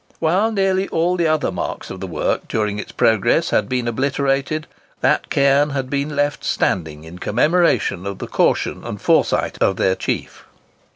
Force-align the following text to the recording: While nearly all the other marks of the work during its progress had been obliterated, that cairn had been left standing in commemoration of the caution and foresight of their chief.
While 0.17 0.51
nearly 0.51 0.87
all 0.87 1.15
the 1.15 1.27
other 1.27 1.51
marks 1.51 1.91
of 1.91 1.99
the 1.99 2.07
work 2.07 2.47
during 2.47 2.79
its 2.79 2.91
progress 2.91 3.51
had 3.51 3.69
been 3.69 3.87
obliterated, 3.87 4.65
that 5.01 5.29
cairn 5.29 5.69
had 5.69 5.91
been 5.91 6.15
left 6.15 6.43
standing 6.43 7.03
in 7.03 7.19
commemoration 7.19 8.07
of 8.07 8.17
the 8.17 8.25
caution 8.25 8.83
and 8.83 8.99
foresight 8.99 9.59
of 9.61 9.75
their 9.75 9.93
chief. 9.93 10.45